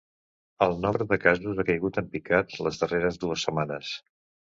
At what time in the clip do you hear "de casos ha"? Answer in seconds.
1.11-1.65